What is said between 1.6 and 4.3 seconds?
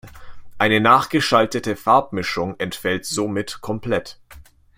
Farbmischung entfällt somit komplett.